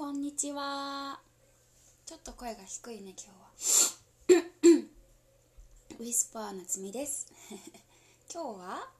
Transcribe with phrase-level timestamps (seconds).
[0.00, 1.20] こんにちは。
[2.06, 3.34] ちょっと声が低いね今
[4.32, 4.86] 日は。
[6.00, 7.26] ウィスパーなつみです。
[8.32, 8.90] 今日は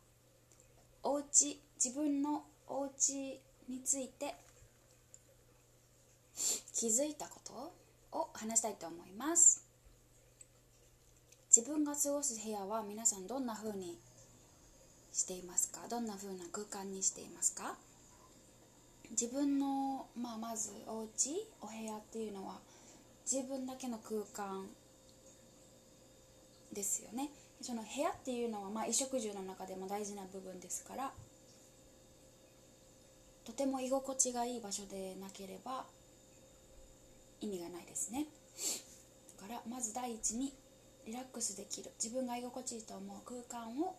[1.02, 4.36] お家自分のお家について
[6.74, 7.72] 気づいたこと？
[8.18, 9.64] を話したいと思います。
[11.46, 13.98] 自分が過ごす部屋は皆さんどんな風に
[15.14, 15.88] していますか？
[15.88, 17.78] どんな風な空間にしていますか？
[19.10, 22.58] 自分の、まあ、まずお家お部屋っていうのは
[23.30, 24.66] 自分だけの空間
[26.72, 27.30] ですよね。
[27.60, 31.12] その部屋っていうのは、まあ、衣食住の中でも大事な部分ですから
[33.44, 35.84] とても居心地がいい場所でなければ
[37.40, 38.26] 意味がないですね。
[39.36, 40.54] だからまず第一に
[41.06, 43.96] リラックスできる自分が居心地いいと思う空間を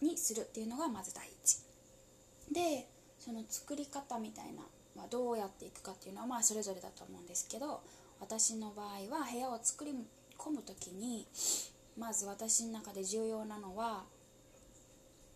[0.00, 1.58] にするっていうのがまず第一。
[2.52, 2.88] で
[3.28, 4.62] その作り方みたいな、
[4.96, 7.82] まあ、どうやっていくかっていうのはまあそれぞれだと思うんですけど
[8.20, 9.92] 私の場合は部屋を作り
[10.38, 11.26] 込む時に
[11.98, 14.04] まず私の中で重要なのは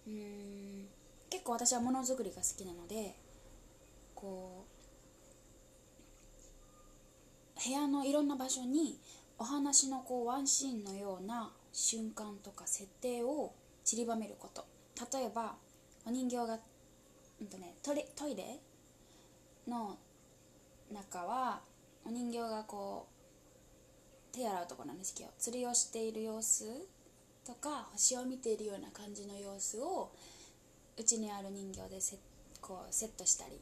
[0.07, 0.87] うーん
[1.29, 3.15] 結構私はものづくりが好きなので
[4.15, 4.65] こ
[7.55, 8.99] う部屋のいろんな場所に
[9.39, 13.53] お話のこうワンシーンのような瞬間とか設定を
[13.84, 14.65] 散りばめること。
[15.12, 15.56] 例えば
[16.06, 16.59] お人形が
[17.43, 18.61] うんとね、トイレトイレ
[19.67, 19.98] の
[20.93, 21.61] 中は
[22.05, 23.09] お人形がこ
[24.33, 26.65] う手洗うとこなんですけど釣りをしている様子
[27.45, 30.12] とか星を見ているような感じの様子を
[30.97, 32.17] うちにある人形でセ
[32.61, 33.61] こうセットしたり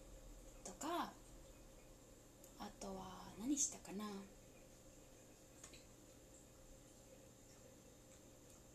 [0.62, 1.10] とか
[2.58, 2.92] あとは
[3.40, 4.04] 何したかな。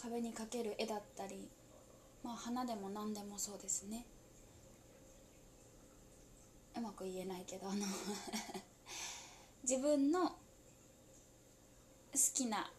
[0.01, 1.47] 壁にかける絵だったり
[2.23, 4.05] まあ花でも何でもそうですね。
[6.77, 7.85] うまく言えないけどあの
[9.63, 10.35] 自分の好
[12.33, 12.71] きな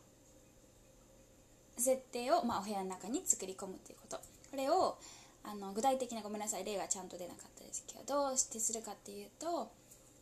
[1.76, 4.20] 設定を、まあ、お部屋の中に作り込むということ。
[4.50, 4.96] これを
[5.44, 9.70] あの具体的なごめんなさい例がちゃんと出なかったですけどどうしてするかっていうと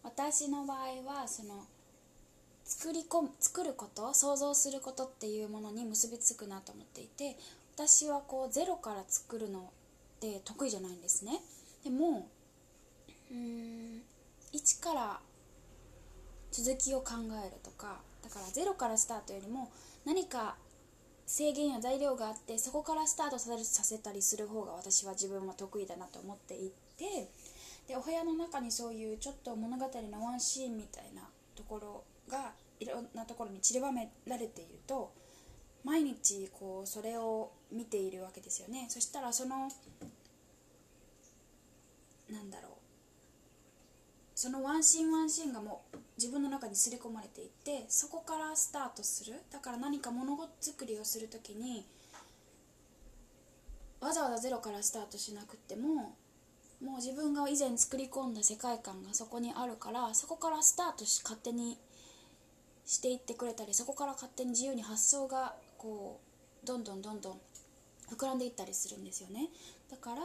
[0.03, 1.65] 私の場合はその
[2.65, 7.37] 作り込む作ること想像することっていうものに結びつくなと思っていて
[7.75, 9.63] 私はこうゼロから作るのっ
[10.21, 11.41] て得意じゃないんですね。
[11.83, 12.29] でも
[13.31, 14.03] うん。
[14.53, 15.21] 一から
[16.53, 17.15] 続きを考
[17.45, 19.73] えるとかだからゼロからスタートよりも
[20.05, 20.55] 何か
[21.27, 27.29] 制限や材料があってそこからスタートさせたりする方が私は自分は得意だなと思っていて
[27.89, 31.23] でお部屋の中にそういうちょっと物語のワンシーンみたいな
[31.57, 35.13] ところがいろんなところに散りばめられていると
[35.84, 38.87] 毎日こうそれを見ているわけですよね。
[38.89, 39.69] そしたらその
[42.31, 42.74] なんだろう。
[44.44, 49.41] そのワンシーンワンシーンがもう自分の中に刷り込まれていってそこからスタートする。
[49.50, 51.87] だから何か物事作りをする時に
[54.03, 56.15] わざわざゼロからスタートしなくても
[56.84, 61.78] もう自分が以前作り込んだ世界観がそこにあるからそこからスタートし勝手に
[62.84, 66.21] していってくれたりそこから勝手に自由に発想がこ
[66.62, 67.41] うどんどんどんどん
[68.15, 69.49] 膨らんでいったりするんですよね。
[69.91, 70.21] だから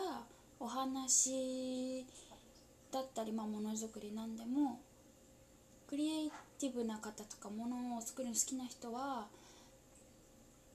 [0.59, 2.05] お話
[2.91, 4.81] だったり、ま、ものづくりなんでも
[5.87, 9.27] クリエイティブな方とかものを作るの好きな人は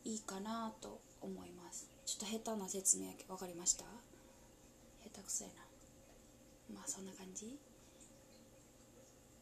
[0.05, 1.89] いいかなと思います。
[2.05, 3.85] ちょっと下手な説明分かりました？
[5.05, 5.51] 下手くそや
[6.71, 6.75] な。
[6.75, 7.57] まあそんな感じ？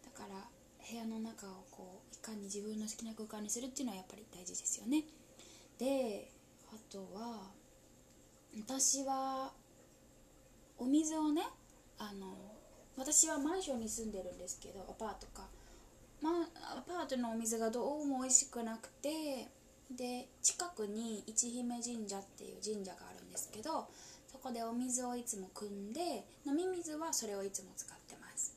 [0.04, 0.37] だから
[0.91, 5.04] 部屋の中をこういかに自分の好きな空間にするっていうのはやっぱり大事ですよね。
[5.78, 6.31] で
[6.71, 7.50] あとは
[8.56, 9.53] 私は
[10.78, 11.43] お水をね
[11.99, 12.51] あの
[12.97, 15.47] 私はマンションに住んでるんですけどアパートか、
[16.20, 16.30] ま、
[16.76, 19.48] アパートのお水がどうも美味しくなくて
[19.91, 23.88] で近くに一姫神社っていう神社があるんですけど
[24.30, 28.56] そこでお水をいつも汲んで飲み水はそれをいつも使ってます。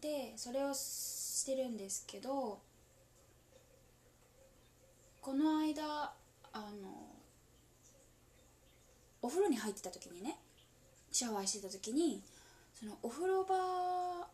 [0.00, 2.58] でそれをしてるんですけど
[5.20, 6.12] この間
[6.52, 7.06] あの
[9.22, 10.38] お風呂に入ってた時にね
[11.10, 12.22] シャワーしてた時に
[12.78, 14.28] そのお風呂場っ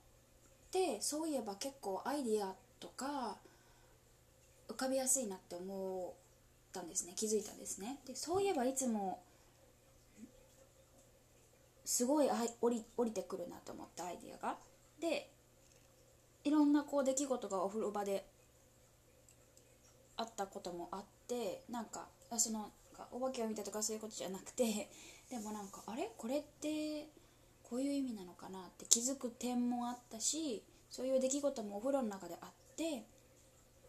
[0.72, 3.36] てそういえば結構アイディアとか
[4.68, 7.12] 浮かびやすいなって思ったんですね。
[7.14, 8.00] 気づいたんですね。
[8.04, 9.22] でそういえばいつも
[11.84, 12.28] すごい
[12.60, 14.56] 降り降りてくるなと思ったアイディアが。
[15.00, 15.30] で
[16.42, 18.26] いろんなこう出来事がお風呂場で
[20.16, 22.70] あったこともあってなんかその
[23.12, 24.88] お化けを見たとかそういうことじゃなくて
[25.30, 26.10] でもなんかあれ？
[26.16, 27.06] これって
[27.72, 33.06] こういう意味なのかなって気づく点もあったしそういう出来事もお風呂の中であって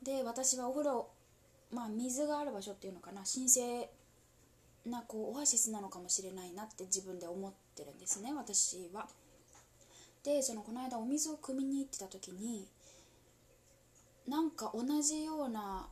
[0.01, 1.09] で私はお風呂
[1.69, 3.89] まあ水がある場所っていうのかな神聖
[4.85, 9.05] なこうオアシスなのかもしれないなって自分で思ってるんですね私は。
[10.23, 12.65] でそのこの間お水を汲みに行ってた時に
[14.25, 15.89] なんか同じような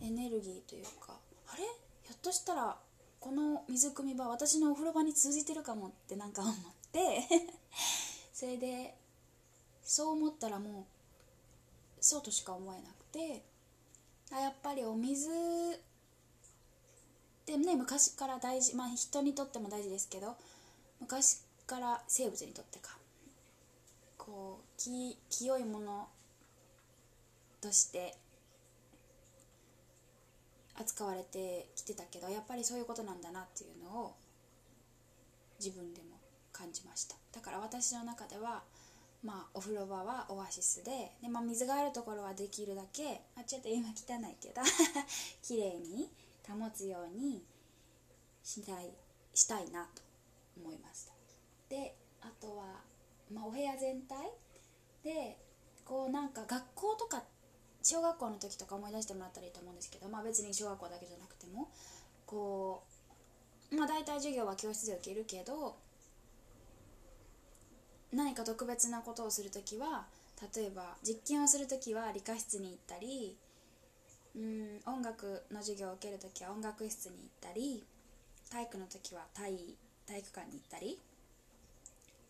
[0.00, 1.18] エネルギーというか
[1.48, 1.64] あれ？
[2.04, 2.78] ひょっとしたら
[3.20, 6.54] この水汲み場私のお風呂場に通じてるかもってなんか思っ
[8.32, 8.96] それで
[9.82, 10.84] そう思ったらもう
[12.00, 13.42] そうとしか思えなくて
[14.30, 15.78] あやっぱりお水っ
[17.44, 20.36] てね昔から大事まあ人にとっても大事ですけど
[21.00, 22.96] 昔から生物にとってか
[24.16, 26.08] こうき清いもの
[27.60, 28.16] として
[30.74, 34.14] 扱われてきてたけどやっぱりそういうことなんだなっていうのを
[35.58, 36.15] 自分でも
[36.56, 37.16] 感じました。
[37.32, 38.62] だから私の中では
[39.22, 44.62] まあお風呂場はオアシスでで、まあ、水があるところはできるだけ、あ、ちょっと今汚いけど
[45.42, 46.10] 綺麗に
[46.48, 47.44] 保つように
[48.42, 48.90] したい
[49.34, 50.02] したいなと
[50.56, 51.12] 思いました。
[51.68, 52.80] であとは、
[53.30, 54.16] まあ、お部屋全体
[55.02, 55.38] で
[55.84, 57.22] こうなんか学校とか
[57.82, 61.68] 小学校の時とか思い出してもらったらいいと思うんですけど、まあ、別に小学校だけじゃなくても
[62.26, 62.82] こ
[63.70, 65.76] う、まあ、大体授業は教室で受けるけど
[68.16, 70.06] 何か特別なことをする時は
[70.54, 73.36] 例えば実験をする時は理科室に行ったり
[74.34, 77.84] うん音楽の授業を受ける時は音楽室に行ったり
[78.50, 79.52] 体育の時は体
[80.06, 80.98] 体育館に行ったり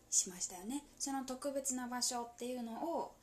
[0.09, 0.83] しましたよね。
[0.97, 3.13] その特別な場所っていうのを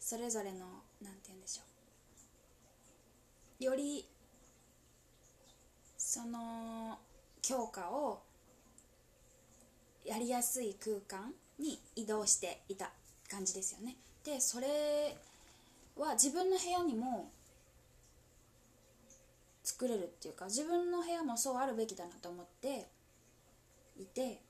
[0.00, 1.62] それぞれの何て言うんでしょ
[3.60, 3.64] う。
[3.64, 4.06] より
[5.96, 6.98] その
[7.40, 8.22] 強化を
[10.04, 11.32] やりやすい空間
[11.62, 12.90] に移動していた
[13.30, 13.96] 感じですよね。
[14.24, 15.16] でそれ
[15.96, 17.30] は自分の部屋にも
[19.64, 22.86] 作れるっていうか自分の部屋もそうあるべきだなと思って
[23.98, 24.40] いて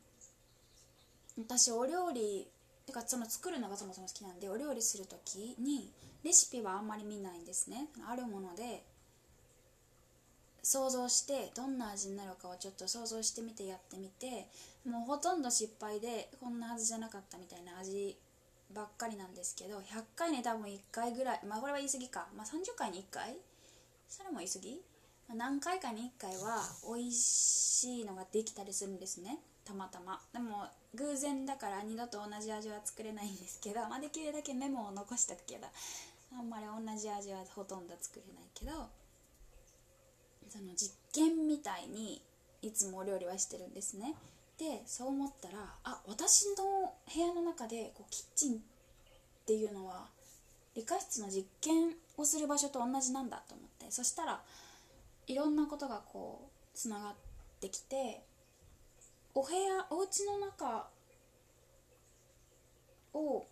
[1.38, 2.48] 私お料理
[2.86, 5.90] てかその作るのがそもそも好きなんでお料理する時に
[6.24, 7.88] レシピはあんまり見ないんですね。
[8.08, 8.84] あるもので
[10.62, 14.46] 想像してどんな味になるかをちょっと想像してみてやってみて
[14.88, 18.16] もうほとんど失敗でこんなはずじゃなかったみたいな味
[18.72, 23.36] ばっかりなんですけど100回に多分1回ぐらいまあこれは言い過ぎか、まあ、30回に1回？
[24.08, 24.80] それも言い過ぎ、
[25.28, 26.62] まあ、何回かに1回は
[26.94, 29.38] 美味しいのができたりするんですね。
[29.64, 30.20] たまたま。
[30.32, 35.66] でも偶然だから二度と同じ味は作れないんですけど、まあ、できるだけメモを残しとくけど
[36.38, 38.88] あんまり同じ味はほとんど作れないけど
[40.52, 42.20] その実験みたいに
[42.60, 44.14] いつもお料理はしてるんですね。
[44.58, 48.58] でそう思ったらあ私の部屋の中でこうキッチンっ
[49.46, 50.08] ていうのは
[50.74, 54.42] 理科室の実験をする場所と同じなんだと思ってそしたら
[55.26, 57.14] いろんなことがこうつながっ
[57.60, 58.20] てきて
[59.34, 60.86] お部屋お家の中
[63.14, 63.46] を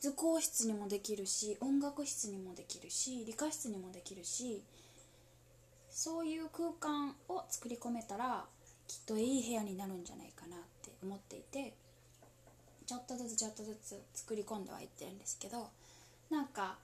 [0.00, 4.64] 図工室にもできるし音楽室にもできるし理科室にもできるし
[5.94, 8.44] そういう空間を作り込めたら
[8.88, 11.72] きっといい部屋になるんじゃないかなって思っていて
[12.84, 15.68] ちょっとずつちょっとずつ作り込んではいってるんですけど
[16.30, 16.78] なんか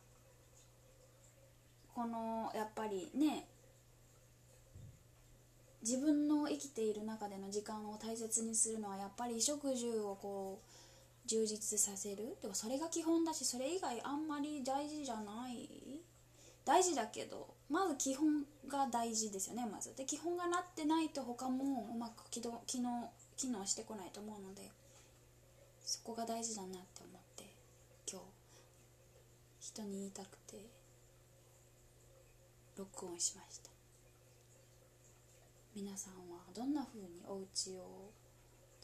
[1.93, 3.49] このやっぱりね
[5.83, 12.37] 自分の生きている中での時間を大切にするのはやっぱり衣食住をこう充実させる。
[12.41, 16.01] でもそれが基本だしそれ以外あんまり大事じゃない
[16.65, 19.95] 大事だけどまず基本が大事ですよねまず。
[19.97, 24.71] で基本がなってないと他もうまく機動機能機能してこないと思うので
[25.85, 27.45] そこが大事だなって思って
[28.11, 28.21] 今
[29.61, 30.67] 日人に言いたくて
[32.77, 33.71] 録音しました。
[35.75, 38.11] 皆さんはどんな風にお家を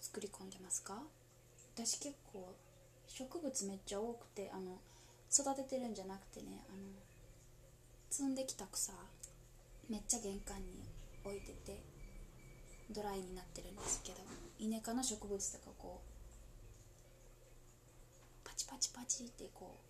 [0.00, 1.02] 作り込んでますか？
[1.74, 2.54] 私結構
[3.08, 4.78] 植物めっちゃ多くてあの
[5.32, 6.78] 育ててるんじゃなくてねあの
[8.10, 8.92] 摘んできた草
[9.88, 10.82] めっちゃ玄関に
[11.24, 11.80] 置いてて
[12.90, 14.18] ドライになってるんですけど
[14.58, 16.06] イネ科の植物とかこう
[18.48, 19.80] パチパチパチってこ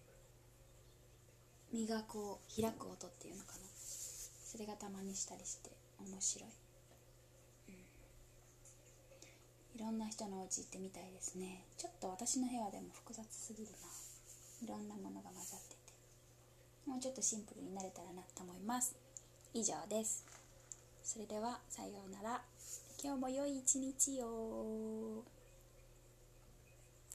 [1.73, 3.59] う実がこう開く音っていうのかな。
[3.77, 5.71] それがたまにしたりして
[6.01, 6.49] 面白い、
[7.69, 7.75] うん、
[9.81, 11.67] いろんな人のお家行ってみたいですね。
[11.77, 13.77] ちょっと私の部屋でも複雑すぎるな。
[14.63, 15.76] いろんなものが混ざって
[16.87, 18.95] もうちょっとシンプルになれたらなと思います。
[19.53, 20.25] 以上です。
[21.03, 22.43] それではさようなら。
[23.03, 25.36] 今日も良い一日を。